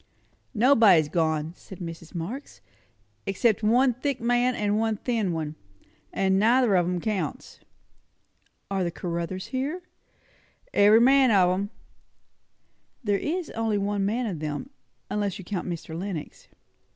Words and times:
"Nobody's 0.55 1.09
gone," 1.09 1.53
said 1.55 1.77
Mrs. 1.77 2.15
Marx; 2.15 2.59
"except 3.27 3.61
one 3.61 3.93
thick 3.93 4.19
man 4.19 4.55
and 4.55 4.79
one 4.79 4.97
thin 4.97 5.31
one; 5.31 5.53
and 6.11 6.39
neither 6.39 6.73
of 6.73 6.87
'em 6.87 6.99
counts." 6.99 7.59
"Are 8.71 8.83
the 8.83 8.89
Caruthers 8.89 9.49
here?" 9.49 9.83
"Every 10.73 11.01
man 11.01 11.29
of 11.29 11.51
'em." 11.51 11.69
"There 13.03 13.19
is 13.19 13.51
only 13.51 13.77
one 13.77 14.03
man 14.03 14.25
of 14.25 14.39
them; 14.39 14.71
unless 15.11 15.37
you 15.37 15.45
count 15.45 15.69
Mr. 15.69 15.95
Lenox." 15.95 16.47